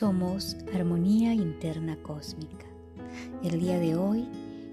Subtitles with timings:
[0.00, 2.64] Somos armonía interna cósmica.
[3.44, 4.26] El día de hoy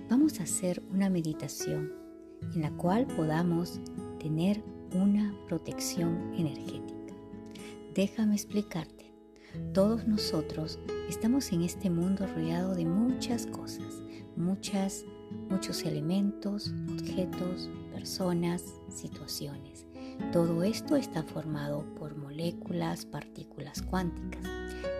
[0.09, 1.91] vamos a hacer una meditación
[2.55, 3.81] en la cual podamos
[4.22, 4.63] tener
[4.94, 7.13] una protección energética.
[7.94, 9.12] Déjame explicarte.
[9.73, 14.02] Todos nosotros estamos en este mundo rodeado de muchas cosas,
[14.38, 15.03] muchas
[15.50, 19.86] muchos elementos, objetos, personas, situaciones.
[20.31, 24.44] Todo esto está formado por moléculas, partículas cuánticas.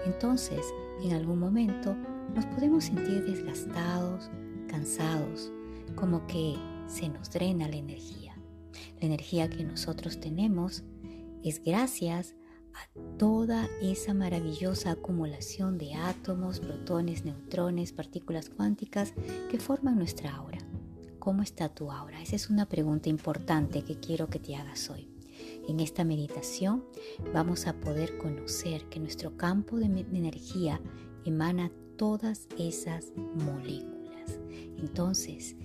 [0.05, 0.66] Entonces,
[1.03, 1.95] en algún momento
[2.33, 4.30] nos podemos sentir desgastados,
[4.67, 5.52] cansados,
[5.95, 6.56] como que
[6.88, 8.38] se nos drena la energía.
[9.00, 10.83] La energía que nosotros tenemos
[11.44, 12.36] es gracias
[12.73, 19.13] a toda esa maravillosa acumulación de átomos, protones, neutrones, partículas cuánticas
[19.50, 20.59] que forman nuestra aura.
[21.19, 22.22] ¿Cómo está tu aura?
[22.22, 25.16] Esa es una pregunta importante que quiero que te hagas hoy.
[25.67, 26.85] En esta meditación
[27.33, 30.81] vamos a poder conocer que nuestro campo de energía
[31.25, 33.11] emana todas esas
[33.45, 34.39] moléculas.
[34.77, 35.57] Entonces,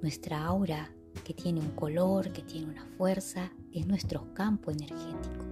[0.00, 0.90] nuestra aura
[1.24, 5.44] que tiene un color, que tiene una fuerza, es nuestro campo energético.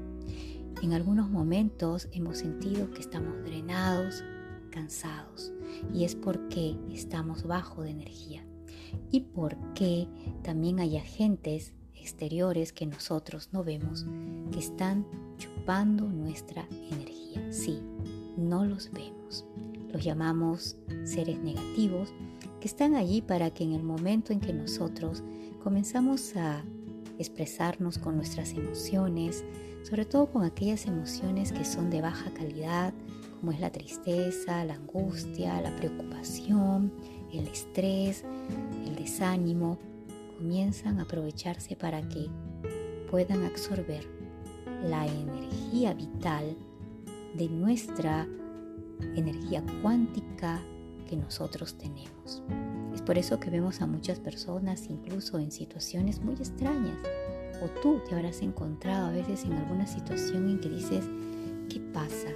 [0.82, 4.24] En algunos momentos hemos sentido que estamos drenados,
[4.70, 5.52] cansados,
[5.92, 8.44] y es porque estamos bajo de energía
[9.10, 10.08] y porque
[10.42, 14.04] también hay agentes exteriores que nosotros no vemos
[14.50, 15.06] que están
[15.38, 17.40] chupando nuestra energía.
[17.52, 17.80] Sí,
[18.36, 19.46] no los vemos.
[19.92, 22.12] Los llamamos seres negativos
[22.60, 25.22] que están allí para que en el momento en que nosotros
[25.62, 26.64] comenzamos a
[27.18, 29.44] expresarnos con nuestras emociones,
[29.84, 32.92] sobre todo con aquellas emociones que son de baja calidad,
[33.40, 36.92] como es la tristeza, la angustia, la preocupación,
[37.32, 38.24] el estrés,
[38.86, 39.78] el desánimo,
[40.42, 42.28] comienzan a aprovecharse para que
[43.08, 44.04] puedan absorber
[44.82, 46.56] la energía vital
[47.38, 48.26] de nuestra
[49.14, 50.60] energía cuántica
[51.08, 52.42] que nosotros tenemos.
[52.92, 56.98] Es por eso que vemos a muchas personas incluso en situaciones muy extrañas.
[57.62, 61.04] O tú te habrás encontrado a veces en alguna situación en que dices,
[61.68, 62.30] ¿qué pasa?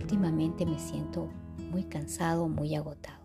[0.00, 1.28] Últimamente me siento
[1.72, 3.18] muy cansado, muy agotado.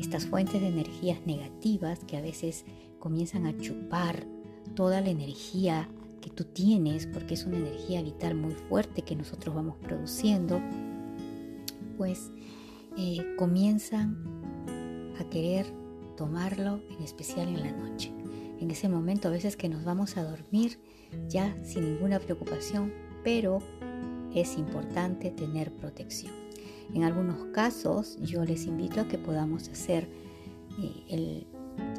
[0.00, 2.64] Estas fuentes de energías negativas que a veces
[3.06, 4.26] comienzan a chupar
[4.74, 5.88] toda la energía
[6.20, 10.60] que tú tienes, porque es una energía vital muy fuerte que nosotros vamos produciendo,
[11.96, 12.32] pues
[12.96, 14.16] eh, comienzan
[15.20, 15.72] a querer
[16.16, 18.12] tomarlo, en especial en la noche.
[18.58, 20.80] En ese momento a veces que nos vamos a dormir
[21.28, 22.92] ya sin ninguna preocupación,
[23.22, 23.60] pero
[24.34, 26.32] es importante tener protección.
[26.92, 30.08] En algunos casos yo les invito a que podamos hacer
[30.82, 31.46] eh, el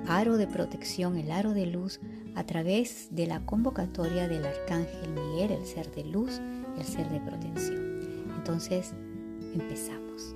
[0.08, 2.00] aro de protección, el aro de luz,
[2.36, 6.40] a través de la convocatoria del Arcángel Miguel, el ser de luz,
[6.78, 8.26] el ser de protección.
[8.38, 8.94] Entonces,
[9.54, 10.36] empezamos.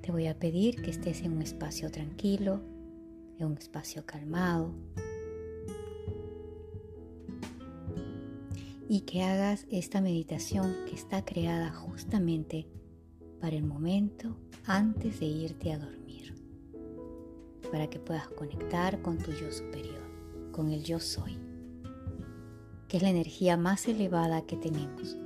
[0.00, 2.60] Te voy a pedir que estés en un espacio tranquilo,
[3.38, 4.72] en un espacio calmado,
[8.88, 12.66] y que hagas esta meditación que está creada justamente
[13.40, 14.36] para el momento
[14.66, 16.01] antes de irte a dormir,
[17.72, 20.02] para que puedas conectar con tu yo superior,
[20.52, 21.38] con el yo soy,
[22.86, 25.16] que es la energía más elevada que tenemos,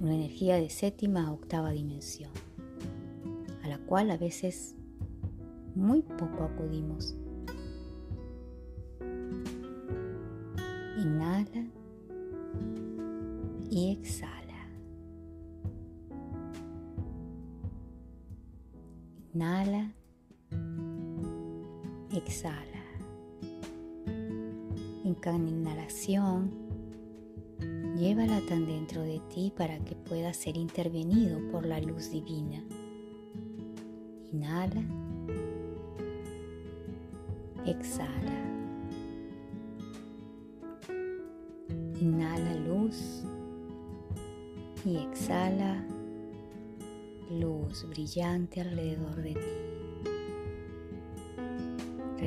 [0.00, 2.30] una energía de séptima a octava dimensión,
[3.64, 4.76] a la cual a veces
[5.74, 7.16] muy poco acudimos.
[10.96, 11.66] Inhala
[13.68, 14.68] y exhala.
[19.34, 19.92] Inhala,
[22.18, 22.84] exhala.
[25.04, 26.50] En cada inhalación,
[27.96, 32.64] llévala tan dentro de ti para que pueda ser intervenido por la luz divina.
[34.32, 34.82] Inhala,
[37.66, 38.32] exhala.
[42.00, 43.24] Inhala luz
[44.84, 45.84] y exhala
[47.30, 49.73] luz brillante alrededor de ti.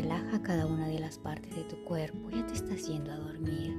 [0.02, 2.30] Relaja cada una de las partes de tu cuerpo.
[2.30, 3.76] Ya te estás yendo a dormir.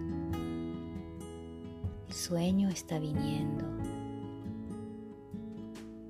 [2.08, 3.64] El sueño está viniendo.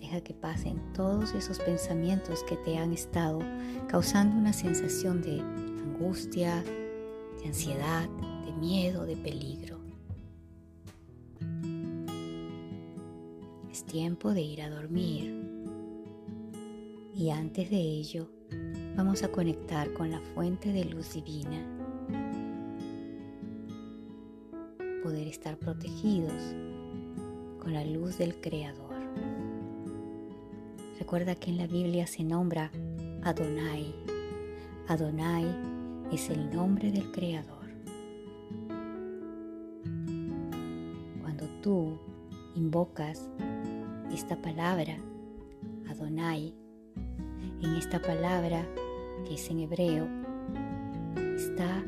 [0.00, 3.40] Deja que pasen todos esos pensamientos que te han estado
[3.88, 6.64] causando una sensación de angustia,
[7.42, 8.08] de ansiedad,
[8.46, 9.78] de miedo, de peligro.
[13.70, 15.38] Es tiempo de ir a dormir.
[17.14, 18.37] Y antes de ello,
[18.98, 21.64] vamos a conectar con la fuente de luz divina.
[25.04, 26.56] Poder estar protegidos
[27.60, 28.96] con la luz del Creador.
[30.98, 32.72] Recuerda que en la Biblia se nombra
[33.22, 33.94] Adonai.
[34.88, 35.46] Adonai
[36.10, 37.68] es el nombre del Creador.
[41.22, 42.00] Cuando tú
[42.56, 43.30] invocas
[44.12, 44.96] esta palabra,
[45.88, 46.52] Adonai,
[47.62, 48.66] en esta palabra
[49.28, 50.08] que es en hebreo,
[51.36, 51.84] está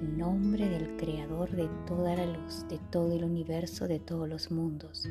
[0.00, 4.52] el nombre del creador de toda la luz, de todo el universo, de todos los
[4.52, 5.08] mundos,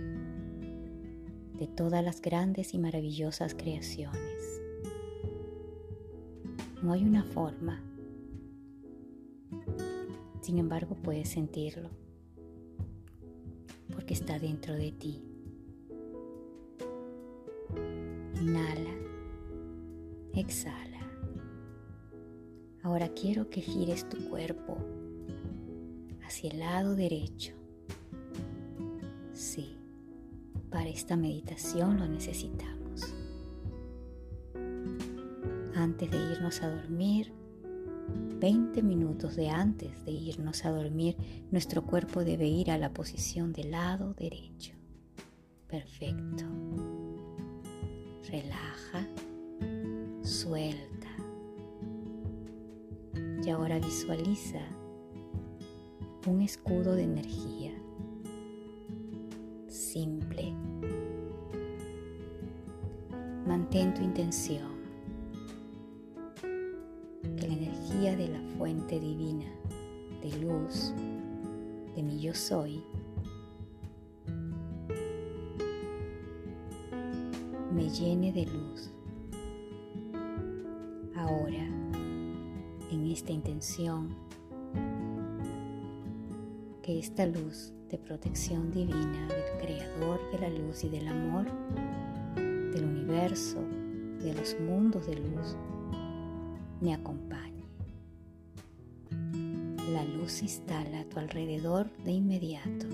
[1.57, 4.61] de todas las grandes y maravillosas creaciones.
[6.81, 7.83] No hay una forma,
[10.39, 11.89] sin embargo puedes sentirlo,
[13.91, 15.21] porque está dentro de ti.
[18.41, 18.93] Inhala,
[20.33, 20.88] exhala.
[22.89, 24.75] Ahora quiero que gires tu cuerpo
[26.25, 27.53] hacia el lado derecho.
[29.31, 29.77] Sí,
[30.71, 33.13] para esta meditación lo necesitamos.
[35.75, 37.31] Antes de irnos a dormir,
[38.39, 41.15] 20 minutos de antes de irnos a dormir,
[41.51, 44.73] nuestro cuerpo debe ir a la posición del lado derecho.
[45.67, 46.43] Perfecto.
[48.31, 49.07] Relaja,
[50.23, 50.98] suelta
[53.43, 54.59] y ahora visualiza
[56.27, 57.73] un escudo de energía
[59.67, 60.53] simple.
[63.47, 64.69] Mantén tu intención.
[67.37, 69.49] Que la energía de la fuente divina
[70.21, 70.93] de luz
[71.95, 72.83] de mi yo soy
[77.73, 78.91] me llene de luz.
[81.15, 81.78] Ahora
[83.13, 84.15] esta intención
[86.81, 91.45] que esta luz de protección divina del Creador de la luz y del amor,
[92.35, 93.63] del universo,
[94.19, 95.55] de los mundos de luz,
[96.81, 97.65] me acompañe.
[99.91, 102.87] La luz se instala a tu alrededor de inmediato.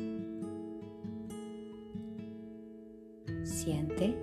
[3.44, 4.16] Siente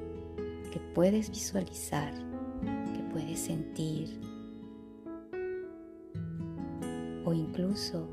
[0.73, 2.13] que puedes visualizar,
[2.95, 4.09] que puedes sentir,
[7.33, 8.07] o incluso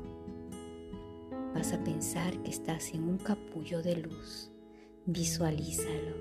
[1.54, 4.50] vas a pensar que estás en un capullo de luz.
[5.04, 6.16] Visualízalo.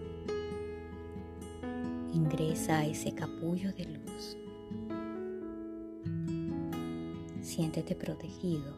[2.13, 4.37] Ingresa a ese capullo de luz.
[7.41, 8.75] Siéntete protegido.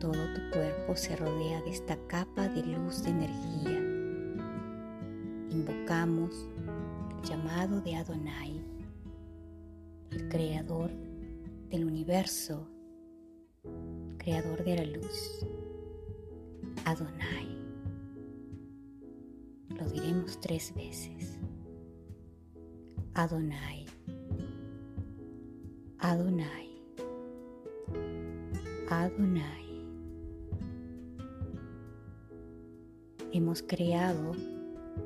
[0.00, 3.78] Todo tu cuerpo se rodea de esta capa de luz de energía.
[5.50, 6.48] Invocamos
[7.18, 8.57] el llamado de Adonai
[10.28, 10.90] creador
[11.70, 12.68] del universo,
[14.18, 15.46] creador de la luz,
[16.84, 17.56] Adonai.
[19.70, 21.38] Lo diremos tres veces.
[23.14, 23.86] Adonai,
[25.98, 26.68] Adonai,
[28.88, 29.66] Adonai.
[33.32, 34.32] Hemos creado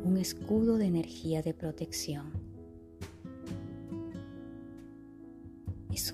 [0.05, 2.42] un escudo de energía de protección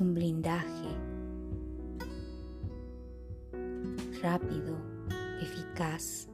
[0.01, 0.89] un blindaje
[4.23, 4.77] rápido,
[5.41, 6.29] eficaz,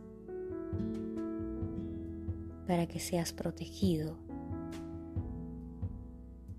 [2.66, 4.18] para que seas protegido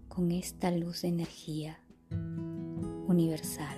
[0.07, 1.79] con esta luz de energía
[3.07, 3.77] universal.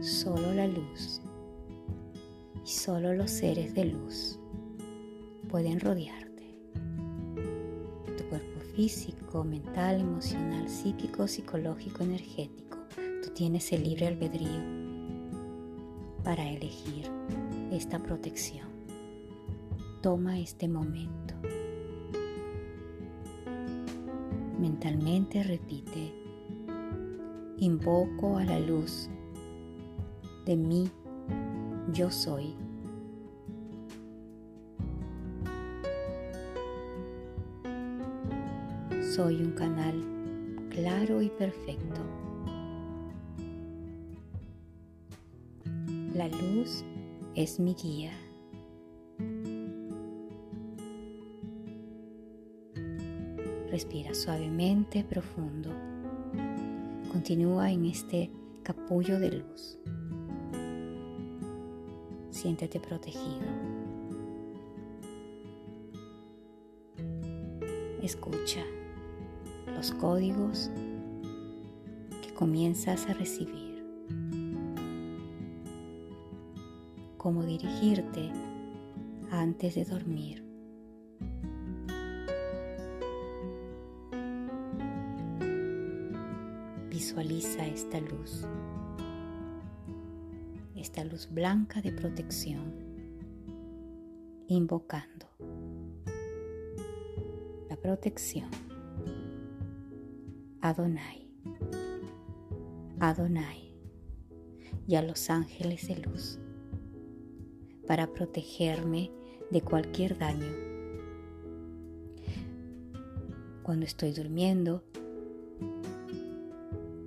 [0.00, 1.20] Solo la luz
[2.64, 4.38] y solo los seres de luz
[5.48, 6.23] pueden rodear
[8.74, 12.78] físico, mental, emocional, psíquico, psicológico, energético.
[13.22, 14.62] Tú tienes el libre albedrío
[16.24, 17.10] para elegir
[17.70, 18.68] esta protección.
[20.02, 21.34] Toma este momento.
[24.58, 26.12] Mentalmente repite,
[27.58, 29.08] invoco a la luz
[30.46, 30.90] de mí,
[31.92, 32.54] yo soy,
[39.14, 39.94] soy un canal
[40.70, 42.00] claro y perfecto.
[46.12, 46.84] La luz
[47.36, 48.10] es mi guía.
[53.70, 55.70] Respira suavemente, profundo.
[57.12, 58.32] Continúa en este
[58.64, 59.78] capullo de luz.
[62.30, 63.46] Siéntete protegido.
[68.02, 68.64] Escucha
[69.92, 70.70] códigos
[72.22, 73.84] que comienzas a recibir.
[77.16, 78.30] Cómo dirigirte
[79.30, 80.44] antes de dormir.
[86.90, 88.46] Visualiza esta luz,
[90.76, 92.72] esta luz blanca de protección,
[94.48, 95.26] invocando
[97.68, 98.73] la protección.
[100.64, 101.28] Adonai,
[102.98, 103.74] Adonai
[104.88, 106.38] y a los ángeles de luz
[107.86, 109.10] para protegerme
[109.50, 110.50] de cualquier daño.
[113.62, 114.82] Cuando estoy durmiendo,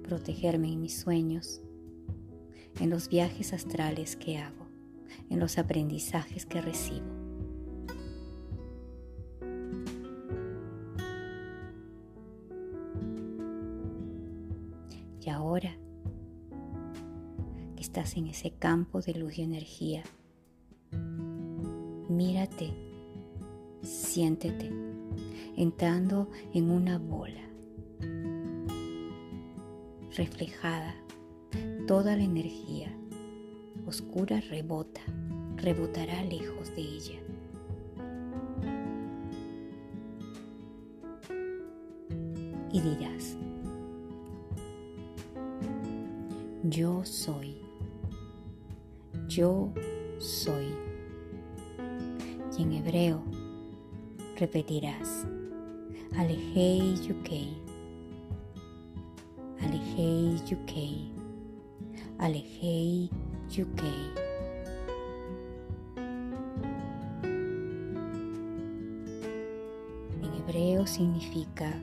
[0.03, 1.63] protegerme en mis sueños,
[2.79, 4.67] en los viajes astrales que hago,
[5.31, 7.16] en los aprendizajes que recibo.
[15.27, 15.75] Y ahora
[17.75, 20.03] que estás en ese campo de luz y energía,
[22.07, 22.73] mírate,
[23.81, 24.71] siéntete,
[25.57, 27.41] entrando en una bola
[30.15, 30.95] reflejada,
[31.87, 32.97] toda la energía
[33.85, 35.01] oscura rebota,
[35.57, 37.19] rebotará lejos de ella.
[42.71, 43.06] Y dirás,
[46.69, 47.57] yo soy,
[49.27, 49.71] yo
[50.19, 50.75] soy.
[52.57, 53.23] Y en hebreo
[54.35, 55.27] repetirás,
[56.17, 57.61] Alejei Yukei
[59.61, 61.11] Alejei Yukei,
[62.19, 63.09] Alejei
[63.49, 64.11] Yukei.
[70.21, 71.73] En hebreo significa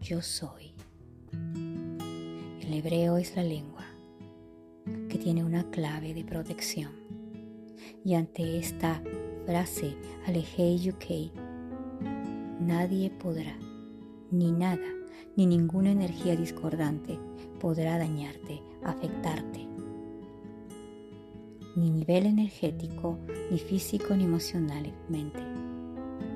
[0.00, 0.72] yo soy.
[2.60, 3.91] El hebreo es la lengua
[5.22, 6.90] tiene una clave de protección.
[8.04, 9.00] Y ante esta
[9.46, 9.94] frase,
[10.26, 11.30] Alejei Yukei,
[12.58, 13.56] nadie podrá,
[14.32, 14.88] ni nada,
[15.36, 17.20] ni ninguna energía discordante
[17.60, 19.68] podrá dañarte, afectarte.
[21.76, 25.40] Ni nivel energético, ni físico, ni emocionalmente.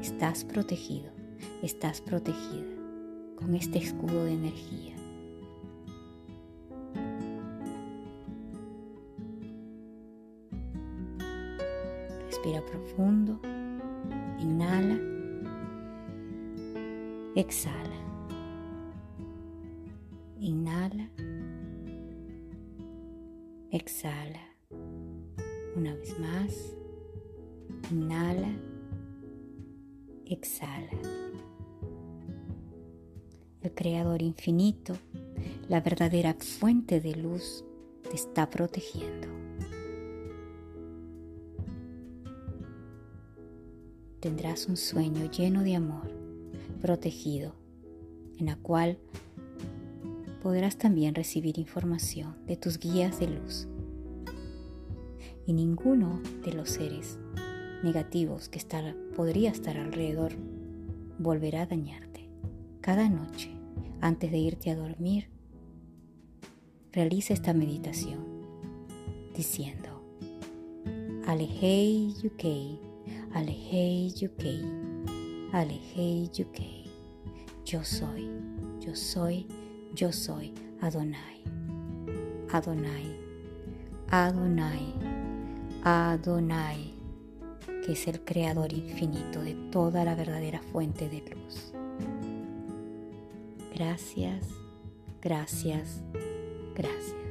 [0.00, 1.10] Estás protegido,
[1.60, 2.76] estás protegida
[3.34, 4.95] con este escudo de energía.
[12.46, 13.40] Respira profundo,
[14.38, 14.96] inhala,
[17.34, 17.96] exhala.
[20.38, 21.10] Inhala.
[23.72, 24.38] Exhala.
[25.74, 26.76] Una vez más.
[27.90, 28.52] Inhala.
[30.26, 30.92] Exhala.
[33.60, 34.96] El Creador infinito,
[35.68, 37.64] la verdadera fuente de luz,
[38.08, 39.35] te está protegiendo.
[44.26, 46.10] Tendrás un sueño lleno de amor,
[46.82, 47.54] protegido,
[48.40, 48.98] en la cual
[50.42, 53.68] podrás también recibir información de tus guías de luz.
[55.46, 57.20] Y ninguno de los seres
[57.84, 58.60] negativos que
[59.14, 60.32] podría estar alrededor
[61.20, 62.28] volverá a dañarte.
[62.80, 63.52] Cada noche,
[64.00, 65.28] antes de irte a dormir,
[66.90, 68.24] realiza esta meditación
[69.36, 70.02] diciendo,
[71.28, 72.85] Alejei Yukei,
[73.36, 74.64] Alejei Yukei,
[75.52, 76.90] Alejei Yukei.
[77.66, 78.30] Yo soy,
[78.80, 79.46] yo soy
[79.94, 81.42] yo soy Adonai.
[82.50, 83.16] Adonai.
[84.10, 84.94] Adonai.
[85.84, 86.94] Adonai,
[87.84, 91.72] que es el creador infinito de toda la verdadera fuente de luz.
[93.74, 94.48] Gracias,
[95.20, 96.02] gracias,
[96.74, 97.25] gracias.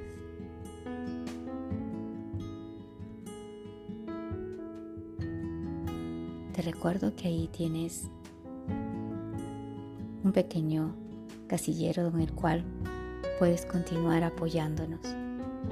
[6.65, 8.10] Recuerdo que ahí tienes
[10.24, 10.95] un pequeño
[11.48, 12.63] casillero en el cual
[13.39, 15.05] puedes continuar apoyándonos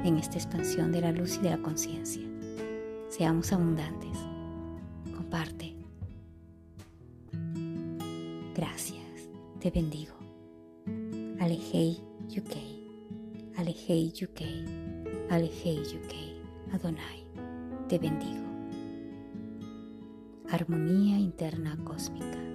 [0.03, 2.23] en esta expansión de la luz y de la conciencia.
[3.09, 4.17] Seamos abundantes.
[5.15, 5.75] Comparte.
[8.55, 9.03] Gracias.
[9.59, 10.13] te bendigo.
[11.39, 14.41] Alejei UK, Alejei UK,
[15.29, 17.25] Alejei UK, Adonai,
[17.87, 18.52] te bendigo.
[20.53, 22.52] Armonía interna cósmica.